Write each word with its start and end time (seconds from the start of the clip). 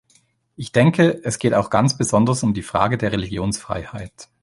Ich 0.55 0.71
denke, 0.71 1.21
es 1.23 1.37
geht 1.37 1.53
auch 1.53 1.69
ganz 1.69 1.95
besonders 1.95 2.41
um 2.41 2.55
die 2.55 2.63
Frage 2.63 2.97
der 2.97 3.11
Religionsfreiheit. 3.11 4.29